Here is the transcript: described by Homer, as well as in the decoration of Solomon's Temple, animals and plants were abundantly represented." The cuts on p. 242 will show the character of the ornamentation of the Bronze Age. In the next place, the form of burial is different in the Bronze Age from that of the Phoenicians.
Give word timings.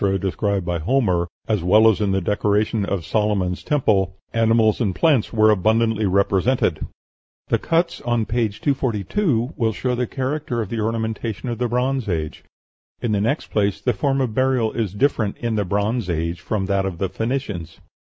described 0.19 0.65
by 0.65 0.79
Homer, 0.79 1.27
as 1.47 1.63
well 1.63 1.87
as 1.87 2.01
in 2.01 2.11
the 2.11 2.21
decoration 2.21 2.85
of 2.85 3.05
Solomon's 3.05 3.63
Temple, 3.63 4.17
animals 4.33 4.81
and 4.81 4.95
plants 4.95 5.31
were 5.31 5.51
abundantly 5.51 6.07
represented." 6.07 6.87
The 7.49 7.59
cuts 7.59 8.01
on 8.01 8.25
p. 8.25 8.49
242 8.49 9.53
will 9.55 9.73
show 9.73 9.93
the 9.93 10.07
character 10.07 10.59
of 10.59 10.69
the 10.69 10.79
ornamentation 10.79 11.49
of 11.49 11.59
the 11.59 11.67
Bronze 11.67 12.09
Age. 12.09 12.43
In 12.99 13.11
the 13.11 13.21
next 13.21 13.51
place, 13.51 13.79
the 13.79 13.93
form 13.93 14.21
of 14.21 14.33
burial 14.33 14.71
is 14.71 14.95
different 14.95 15.37
in 15.37 15.53
the 15.53 15.65
Bronze 15.65 16.09
Age 16.09 16.39
from 16.41 16.65
that 16.65 16.87
of 16.87 16.97
the 16.97 17.07
Phoenicians. 17.07 17.79